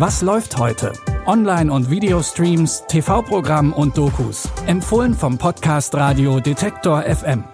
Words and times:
Was 0.00 0.22
läuft 0.22 0.56
heute? 0.56 0.94
Online- 1.26 1.70
und 1.70 1.90
Videostreams, 1.90 2.84
TV-Programm 2.88 3.74
und 3.74 3.98
Dokus. 3.98 4.48
Empfohlen 4.66 5.12
vom 5.12 5.36
Podcast 5.36 5.94
Radio 5.94 6.40
Detektor 6.40 7.02
FM. 7.02 7.44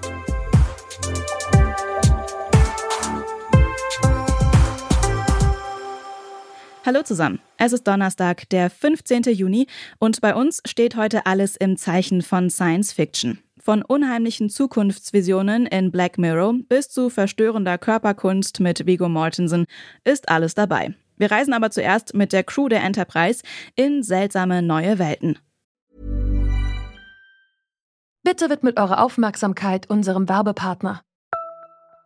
Hallo 6.85 7.03
zusammen. 7.03 7.41
Es 7.57 7.73
ist 7.73 7.85
Donnerstag, 7.85 8.49
der 8.51 8.71
15. 8.71 9.25
Juni 9.25 9.67
und 9.99 10.21
bei 10.21 10.33
uns 10.33 10.63
steht 10.65 10.95
heute 10.95 11.27
alles 11.27 11.57
im 11.57 11.77
Zeichen 11.77 12.23
von 12.23 12.49
Science 12.49 12.93
Fiction. 12.93 13.41
Von 13.59 13.83
unheimlichen 13.83 14.51
Zukunftsvisionen 14.51 15.67
in 15.67 15.91
Black 15.91 16.17
Mirror 16.17 16.55
bis 16.69 16.91
zu 16.91 17.11
verstörender 17.11 17.77
Körperkunst 17.77 18.61
mit 18.61 18.87
Vigo 18.87 19.09
Mortensen 19.09 19.67
ist 20.05 20.29
alles 20.29 20.55
dabei. 20.55 20.95
Wir 21.17 21.31
reisen 21.31 21.55
aber 21.55 21.71
zuerst 21.71 22.15
mit 22.15 22.33
der 22.33 22.45
Crew 22.45 22.69
der 22.69 22.83
Enterprise 22.83 23.43
in 23.75 24.03
seltsame 24.03 24.63
neue 24.63 24.99
Welten. 24.99 25.39
Bitte 28.23 28.51
widmet 28.51 28.79
eure 28.79 28.99
Aufmerksamkeit 28.99 29.89
unserem 29.89 30.29
Werbepartner. 30.29 31.03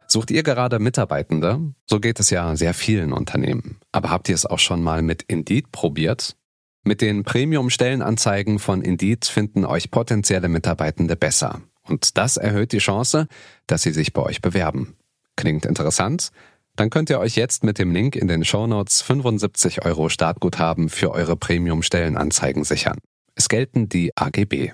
Sucht 0.06 0.30
ihr 0.30 0.42
gerade 0.42 0.78
Mitarbeitende? 0.78 1.72
So 1.86 2.00
geht 2.00 2.20
es 2.20 2.30
ja 2.30 2.56
sehr 2.56 2.74
vielen 2.74 3.12
Unternehmen. 3.12 3.78
Aber 3.92 4.10
habt 4.10 4.28
ihr 4.28 4.34
es 4.34 4.44
auch 4.44 4.58
schon 4.58 4.82
mal 4.82 5.02
mit 5.02 5.22
Indeed 5.22 5.70
probiert? 5.72 6.36
Mit 6.82 7.00
den 7.00 7.22
Premium-Stellenanzeigen 7.22 8.58
von 8.58 8.82
Indeed 8.82 9.24
finden 9.24 9.64
euch 9.64 9.90
potenzielle 9.90 10.48
Mitarbeitende 10.48 11.14
besser. 11.14 11.62
Und 11.82 12.18
das 12.18 12.36
erhöht 12.36 12.72
die 12.72 12.78
Chance, 12.78 13.28
dass 13.66 13.82
sie 13.82 13.92
sich 13.92 14.12
bei 14.12 14.22
euch 14.22 14.42
bewerben. 14.42 14.96
Klingt 15.36 15.64
interessant? 15.64 16.32
Dann 16.76 16.90
könnt 16.90 17.10
ihr 17.10 17.18
euch 17.18 17.36
jetzt 17.36 17.64
mit 17.64 17.78
dem 17.78 17.92
Link 17.92 18.16
in 18.16 18.28
den 18.28 18.44
Shownotes 18.44 19.02
75 19.02 19.84
Euro 19.84 20.08
Startguthaben 20.08 20.88
für 20.88 21.10
eure 21.10 21.36
Premium-Stellenanzeigen 21.36 22.64
sichern. 22.64 22.98
Es 23.34 23.48
gelten 23.48 23.88
die 23.88 24.12
AGB. 24.16 24.72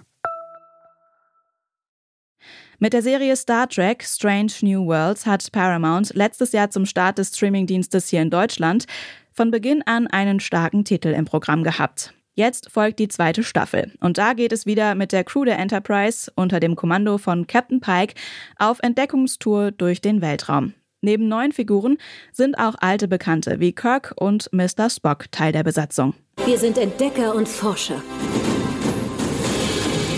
Mit 2.78 2.92
der 2.92 3.02
Serie 3.02 3.36
Star 3.36 3.68
Trek 3.68 4.04
Strange 4.04 4.52
New 4.60 4.86
Worlds 4.86 5.24
hat 5.24 5.50
Paramount 5.50 6.14
letztes 6.14 6.52
Jahr 6.52 6.70
zum 6.70 6.84
Start 6.84 7.16
des 7.16 7.34
Streamingdienstes 7.34 8.08
hier 8.08 8.20
in 8.20 8.28
Deutschland 8.28 8.84
von 9.32 9.50
Beginn 9.50 9.82
an 9.86 10.06
einen 10.06 10.40
starken 10.40 10.84
Titel 10.84 11.08
im 11.08 11.24
Programm 11.24 11.64
gehabt. 11.64 12.12
Jetzt 12.34 12.70
folgt 12.70 12.98
die 12.98 13.08
zweite 13.08 13.42
Staffel 13.42 13.92
und 14.00 14.18
da 14.18 14.34
geht 14.34 14.52
es 14.52 14.66
wieder 14.66 14.94
mit 14.94 15.12
der 15.12 15.24
Crew 15.24 15.46
der 15.46 15.58
Enterprise 15.58 16.30
unter 16.36 16.60
dem 16.60 16.76
Kommando 16.76 17.16
von 17.16 17.46
Captain 17.46 17.80
Pike 17.80 18.14
auf 18.58 18.78
Entdeckungstour 18.82 19.70
durch 19.70 20.02
den 20.02 20.20
Weltraum. 20.20 20.74
Neben 21.06 21.28
neuen 21.28 21.52
Figuren 21.52 21.98
sind 22.32 22.58
auch 22.58 22.74
alte 22.80 23.06
Bekannte 23.06 23.60
wie 23.60 23.70
Kirk 23.70 24.12
und 24.16 24.52
Mr. 24.52 24.90
Spock 24.90 25.30
Teil 25.30 25.52
der 25.52 25.62
Besatzung. 25.62 26.14
Wir 26.44 26.58
sind 26.58 26.78
Entdecker 26.78 27.32
und 27.36 27.48
Forscher. 27.48 28.02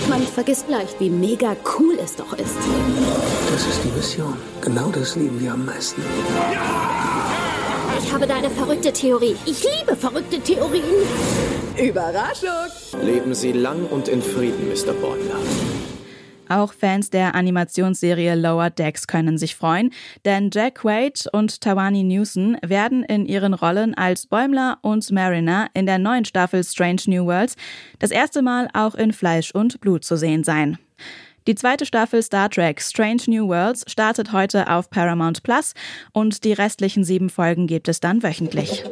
Man 0.09 0.23
vergisst 0.23 0.67
leicht, 0.71 0.99
wie 0.99 1.11
mega 1.11 1.55
cool 1.79 1.99
es 2.03 2.17
doch 2.17 2.33
ist. 2.33 2.57
Das 3.53 3.67
ist 3.67 3.85
die 3.85 3.91
Mission. 3.95 4.35
Genau 4.63 4.89
das 4.89 5.15
lieben 5.15 5.39
wir 5.39 5.53
am 5.53 5.67
meisten. 5.67 6.01
Ich 8.03 8.11
habe 8.11 8.27
da 8.27 8.37
eine 8.37 8.49
verrückte 8.49 8.91
Theorie. 8.91 9.37
Ich 9.45 9.63
liebe 9.63 9.95
verrückte 9.95 10.41
Theorien. 10.41 10.85
Überraschung! 11.79 12.73
Leben 13.03 13.35
Sie 13.35 13.53
lang 13.53 13.85
und 13.91 14.09
in 14.09 14.23
Frieden, 14.23 14.71
Mr. 14.71 14.95
Bäumler. 14.95 15.37
Auch 16.49 16.73
Fans 16.73 17.11
der 17.11 17.35
Animationsserie 17.35 18.35
Lower 18.35 18.71
Decks 18.71 19.07
können 19.07 19.39
sich 19.39 19.55
freuen, 19.55 19.91
denn 20.25 20.51
Jack 20.53 20.77
Quaid 20.77 21.27
und 21.33 21.61
Tawani 21.61 22.03
Newson 22.03 22.57
werden 22.65 23.03
in 23.03 23.27
ihren 23.27 23.55
Rollen 23.55 23.95
als 23.95 24.27
Bäumler 24.27 24.79
und 24.83 25.11
Mariner 25.11 25.69
in 25.75 25.87
der 25.87 25.99
neuen 25.99 26.25
Staffel 26.25 26.65
Strange 26.65 27.03
New 27.07 27.27
Worlds 27.27 27.57
das 27.99 28.11
erste 28.11 28.43
Mal 28.43 28.69
auch 28.73 28.95
in 28.95 29.13
Fleisch 29.13 29.51
und 29.51 29.81
Blut 29.81 30.05
zu 30.05 30.17
sehen 30.17 30.45
sein. 30.45 30.79
Die 31.47 31.55
zweite 31.55 31.87
Staffel 31.87 32.23
Star 32.23 32.51
Trek 32.51 32.81
Strange 32.83 33.23
New 33.27 33.49
Worlds 33.49 33.85
startet 33.91 34.33
heute 34.33 34.69
auf 34.71 34.91
Paramount 34.91 35.43
Plus 35.43 35.73
und 36.13 36.45
die 36.45 36.53
restlichen 36.53 37.05
sieben 37.05 37.31
Folgen 37.31 37.67
gibt 37.67 37.89
es 37.89 38.01
dann 38.01 38.23
wöchentlich. 38.23 38.85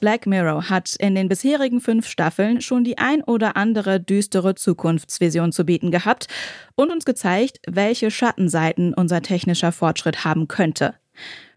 Black 0.00 0.26
Mirror 0.26 0.70
hat 0.70 0.96
in 0.98 1.14
den 1.14 1.28
bisherigen 1.28 1.80
fünf 1.80 2.08
Staffeln 2.08 2.62
schon 2.62 2.84
die 2.84 2.98
ein 2.98 3.22
oder 3.22 3.56
andere 3.56 4.00
düstere 4.00 4.54
Zukunftsvision 4.54 5.52
zu 5.52 5.64
bieten 5.64 5.90
gehabt 5.90 6.26
und 6.74 6.90
uns 6.90 7.04
gezeigt, 7.04 7.60
welche 7.68 8.10
Schattenseiten 8.10 8.94
unser 8.94 9.20
technischer 9.20 9.72
Fortschritt 9.72 10.24
haben 10.24 10.48
könnte. 10.48 10.94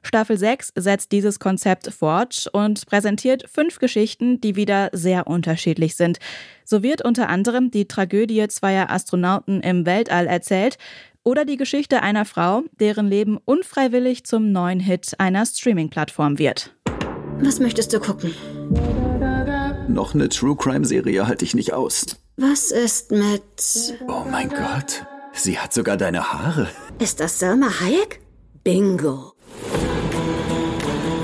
Staffel 0.02 0.38
6 0.38 0.74
setzt 0.76 1.14
dieses 1.14 1.40
Konzept 1.40 1.92
fort 1.94 2.50
und 2.52 2.86
präsentiert 2.86 3.50
fünf 3.50 3.80
Geschichten, 3.80 4.42
die 4.42 4.58
wieder 4.58 4.90
sehr 4.92 5.28
unterschiedlich 5.28 5.96
sind. 5.96 6.20
So 6.66 6.84
wird 6.84 7.04
unter 7.04 7.30
anderem 7.30 7.72
die 7.72 7.88
Tragödie 7.88 8.46
zweier 8.50 8.90
Astronauten 8.90 9.62
im 9.62 9.86
Weltall 9.86 10.28
erzählt 10.28 10.78
oder 11.24 11.46
die 11.46 11.56
Geschichte 11.56 12.02
einer 12.02 12.26
Frau, 12.26 12.64
deren 12.82 13.08
Leben 13.08 13.38
unfreiwillig 13.46 14.26
zum 14.26 14.52
neuen 14.52 14.82
Hit 14.82 15.14
einer 15.18 15.46
Streaming-Plattform 15.46 16.38
wird. 16.38 16.76
Was 17.42 17.60
möchtest 17.60 17.94
du 17.94 18.00
gucken? 18.00 18.34
Noch 19.88 20.14
eine 20.14 20.30
True 20.30 20.56
Crime 20.56 20.86
Serie 20.86 21.28
halte 21.28 21.46
ich 21.46 21.54
nicht 21.54 21.74
aus. 21.74 22.06
Was 22.38 22.72
ist 22.72 23.12
mit. 23.12 23.44
Oh 24.08 24.24
mein 24.30 24.50
Gott. 24.50 25.06
Sie 25.34 25.60
hat 25.60 25.74
sogar 25.74 25.98
deine 25.98 26.32
Haare. 26.32 26.68
Ist 27.00 27.20
das 27.20 27.40
Selma 27.40 27.68
Hayek? 27.80 28.22
Bingo. 28.64 29.34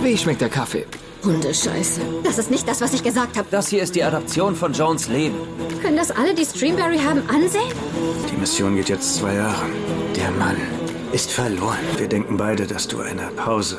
Wie 0.03 0.17
schmeckt 0.17 0.41
der 0.41 0.49
Kaffee? 0.49 0.85
Hundescheiße. 1.23 2.01
Das 2.23 2.37
ist 2.37 2.49
nicht 2.49 2.67
das, 2.67 2.81
was 2.81 2.93
ich 2.93 3.03
gesagt 3.03 3.37
habe. 3.37 3.47
Das 3.51 3.67
hier 3.67 3.83
ist 3.83 3.95
die 3.95 4.03
Adaption 4.03 4.55
von 4.55 4.73
Jones 4.73 5.07
Leben. 5.07 5.35
Können 5.81 5.97
das 5.97 6.11
alle, 6.11 6.33
die 6.33 6.45
Streamberry 6.45 6.97
haben, 6.97 7.21
ansehen? 7.29 7.71
Die 8.31 8.37
Mission 8.37 8.75
geht 8.75 8.89
jetzt 8.89 9.15
zwei 9.15 9.35
Jahre. 9.35 9.65
Der 10.15 10.31
Mann 10.31 10.57
ist 11.11 11.31
verloren. 11.31 11.77
Wir 11.97 12.07
denken 12.07 12.37
beide, 12.37 12.67
dass 12.67 12.87
du 12.87 12.99
eine 12.99 13.27
Pause 13.35 13.77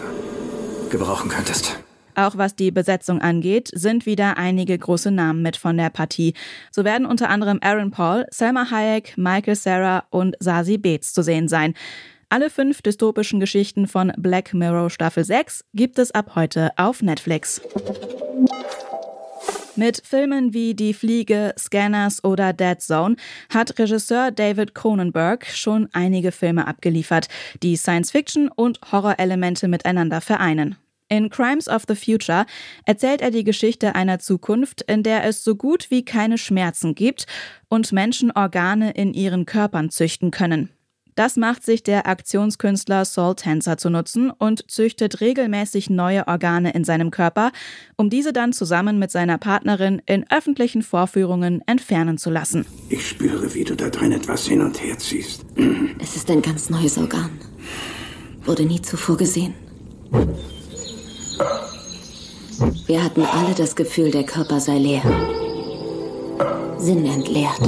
gebrauchen 0.90 1.28
könntest. 1.30 1.78
Auch 2.14 2.36
was 2.36 2.56
die 2.56 2.70
Besetzung 2.70 3.20
angeht, 3.20 3.70
sind 3.72 4.06
wieder 4.06 4.36
einige 4.36 4.78
große 4.78 5.10
Namen 5.10 5.42
mit 5.42 5.56
von 5.56 5.76
der 5.76 5.90
Partie. 5.90 6.34
So 6.70 6.84
werden 6.84 7.06
unter 7.06 7.28
anderem 7.28 7.58
Aaron 7.62 7.90
Paul, 7.90 8.26
Selma 8.30 8.70
Hayek, 8.70 9.16
Michael 9.16 9.56
Sarah 9.56 10.04
und 10.10 10.36
Sasi 10.40 10.78
Beetz 10.78 11.12
zu 11.12 11.22
sehen 11.22 11.48
sein. 11.48 11.74
Alle 12.28 12.48
fünf 12.48 12.80
dystopischen 12.80 13.40
Geschichten 13.40 13.88
von 13.88 14.12
Black 14.16 14.54
Mirror 14.54 14.88
Staffel 14.90 15.24
6 15.24 15.64
gibt 15.74 15.98
es 15.98 16.12
ab 16.12 16.36
heute 16.36 16.70
auf 16.76 17.02
Netflix. 17.02 17.60
Mit 19.74 20.02
Filmen 20.04 20.52
wie 20.52 20.74
Die 20.74 20.94
Fliege, 20.94 21.54
Scanners 21.58 22.22
oder 22.22 22.52
Dead 22.52 22.80
Zone 22.80 23.16
hat 23.48 23.78
Regisseur 23.78 24.30
David 24.30 24.74
Cronenberg 24.74 25.46
schon 25.46 25.88
einige 25.92 26.32
Filme 26.32 26.66
abgeliefert, 26.66 27.28
die 27.62 27.76
Science-Fiction 27.76 28.48
und 28.48 28.78
Horrorelemente 28.92 29.68
miteinander 29.68 30.20
vereinen. 30.20 30.76
In 31.12 31.28
Crimes 31.28 31.68
of 31.68 31.82
the 31.88 31.96
Future 31.96 32.46
erzählt 32.86 33.20
er 33.20 33.32
die 33.32 33.42
Geschichte 33.42 33.96
einer 33.96 34.20
Zukunft, 34.20 34.82
in 34.82 35.02
der 35.02 35.24
es 35.24 35.42
so 35.42 35.56
gut 35.56 35.90
wie 35.90 36.04
keine 36.04 36.38
Schmerzen 36.38 36.94
gibt 36.94 37.26
und 37.68 37.90
Menschen 37.90 38.30
Organe 38.30 38.92
in 38.92 39.12
ihren 39.12 39.44
Körpern 39.44 39.90
züchten 39.90 40.30
können. 40.30 40.70
Das 41.16 41.36
macht 41.36 41.64
sich 41.64 41.82
der 41.82 42.06
Aktionskünstler 42.06 43.04
Saul 43.04 43.34
Tenser 43.34 43.76
zu 43.76 43.90
nutzen 43.90 44.30
und 44.30 44.70
züchtet 44.70 45.20
regelmäßig 45.20 45.90
neue 45.90 46.28
Organe 46.28 46.72
in 46.72 46.84
seinem 46.84 47.10
Körper, 47.10 47.50
um 47.96 48.08
diese 48.08 48.32
dann 48.32 48.52
zusammen 48.52 49.00
mit 49.00 49.10
seiner 49.10 49.36
Partnerin 49.36 50.00
in 50.06 50.24
öffentlichen 50.30 50.82
Vorführungen 50.82 51.60
entfernen 51.66 52.18
zu 52.18 52.30
lassen. 52.30 52.66
Ich 52.88 53.08
spüre, 53.08 53.52
wie 53.52 53.64
du 53.64 53.74
da 53.74 53.90
drin 53.90 54.12
etwas 54.12 54.46
hin 54.46 54.60
und 54.60 54.80
her 54.80 54.96
ziehst. 54.96 55.44
Es 55.98 56.14
ist 56.14 56.30
ein 56.30 56.40
ganz 56.40 56.70
neues 56.70 56.96
Organ. 56.96 57.30
Wurde 58.44 58.64
nie 58.64 58.80
zuvor 58.80 59.16
gesehen. 59.16 59.54
Wir 62.86 63.02
hatten 63.02 63.22
alle 63.22 63.54
das 63.54 63.74
Gefühl, 63.74 64.10
der 64.10 64.24
Körper 64.24 64.60
sei 64.60 64.78
leer. 64.78 65.02
Sinn 66.76 67.06
entleert. 67.06 67.60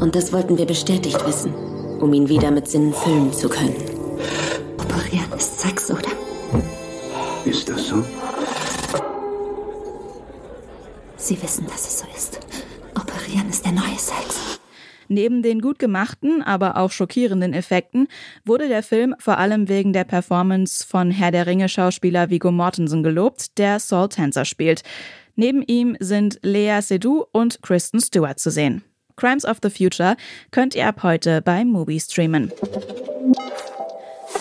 Und 0.00 0.14
das 0.14 0.32
wollten 0.32 0.56
wir 0.56 0.64
bestätigt 0.64 1.26
wissen, 1.26 1.52
um 2.00 2.12
ihn 2.14 2.28
wieder 2.28 2.50
mit 2.50 2.66
Sinnen 2.68 2.94
füllen 2.94 3.32
zu 3.32 3.48
können. 3.48 3.76
Operieren 4.78 5.30
ist 5.36 5.60
Sex, 5.60 5.90
oder? 5.90 6.08
Ist 7.44 7.68
das 7.68 7.88
so? 7.88 8.02
Sie 11.16 11.42
wissen, 11.42 11.66
dass 11.66 11.86
es 11.86 11.98
so 12.00 12.06
ist. 12.16 12.40
Operieren 12.94 13.50
ist 13.50 13.64
der 13.64 13.72
neue 13.72 13.98
Sex. 13.98 14.33
Neben 15.08 15.42
den 15.42 15.60
gut 15.60 15.78
gemachten, 15.78 16.42
aber 16.42 16.76
auch 16.76 16.90
schockierenden 16.90 17.52
Effekten 17.52 18.08
wurde 18.44 18.68
der 18.68 18.82
Film 18.82 19.14
vor 19.18 19.38
allem 19.38 19.68
wegen 19.68 19.92
der 19.92 20.04
Performance 20.04 20.86
von 20.86 21.10
Herr 21.10 21.30
der 21.30 21.46
Ringe 21.46 21.68
Schauspieler 21.68 22.30
Viggo 22.30 22.50
Mortensen 22.50 23.02
gelobt, 23.02 23.58
der 23.58 23.80
Saul 23.80 24.08
Tenser 24.08 24.44
spielt. 24.44 24.82
Neben 25.36 25.62
ihm 25.62 25.96
sind 26.00 26.38
Lea 26.42 26.80
Seydoux 26.80 27.26
und 27.32 27.60
Kristen 27.62 28.00
Stewart 28.00 28.38
zu 28.38 28.50
sehen. 28.50 28.82
Crimes 29.16 29.44
of 29.44 29.58
the 29.62 29.70
Future 29.70 30.16
könnt 30.50 30.74
ihr 30.74 30.86
ab 30.86 31.02
heute 31.02 31.42
bei 31.42 31.64
Movie 31.64 32.00
streamen. 32.00 32.52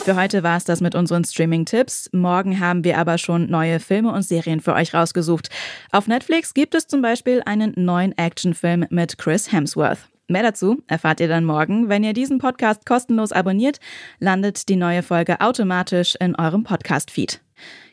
Für 0.04 0.16
heute 0.16 0.44
war 0.44 0.58
es 0.58 0.66
das 0.66 0.82
mit 0.82 0.96
unseren 0.96 1.24
Streaming-Tipps. 1.24 2.10
Morgen 2.12 2.60
haben 2.60 2.84
wir 2.84 2.98
aber 2.98 3.18
schon 3.18 3.50
neue 3.50 3.80
Filme 3.80 4.12
und 4.12 4.24
Serien 4.24 4.60
für 4.60 4.74
euch 4.74 4.94
rausgesucht. 4.94 5.50
Auf 5.92 6.08
Netflix 6.08 6.54
gibt 6.54 6.76
es 6.76 6.88
zum 6.88 7.02
Beispiel 7.02 7.42
einen 7.46 7.74
neuen 7.78 8.18
Actionfilm 8.18 8.86
mit 8.90 9.18
Chris 9.18 9.52
Hemsworth. 9.52 10.00
Mehr 10.34 10.42
dazu 10.42 10.82
erfahrt 10.88 11.20
ihr 11.20 11.28
dann 11.28 11.46
morgen. 11.46 11.90
Wenn 11.90 12.04
ihr 12.04 12.14
diesen 12.14 12.40
Podcast 12.40 12.88
kostenlos 12.88 13.32
abonniert, 13.32 13.80
landet 14.18 14.68
die 14.68 14.76
neue 14.76 15.04
Folge 15.04 15.40
automatisch 15.42 16.16
in 16.20 16.36
eurem 16.36 16.64
Podcast-Feed. 16.64 17.40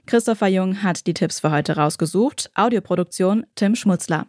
Christopher 0.07 0.49
Jung 0.49 0.83
hat 0.83 1.07
die 1.07 1.13
Tipps 1.13 1.41
für 1.41 1.51
heute 1.51 1.77
rausgesucht. 1.77 2.51
Audioproduktion 2.55 3.45
Tim 3.57 3.77
Schmutzler. 3.77 4.27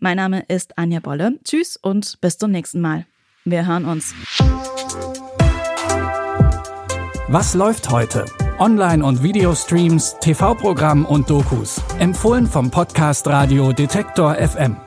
Mein 0.00 0.16
Name 0.16 0.44
ist 0.48 0.78
Anja 0.78 1.00
Bolle. 1.00 1.40
Tschüss 1.44 1.76
und 1.76 2.18
bis 2.22 2.38
zum 2.38 2.52
nächsten 2.52 2.80
Mal. 2.80 3.04
Wir 3.44 3.66
hören 3.66 3.84
uns. 3.84 4.14
Was 7.28 7.52
läuft 7.52 7.90
heute? 7.90 8.24
Online- 8.60 9.04
und 9.04 9.22
Videostreams, 9.22 10.16
TV-Programm 10.20 11.04
und 11.04 11.28
Dokus. 11.28 11.82
Empfohlen 11.98 12.46
vom 12.46 12.70
Podcast 12.70 13.26
Radio 13.26 13.74
Detektor 13.74 14.36
FM. 14.36 14.78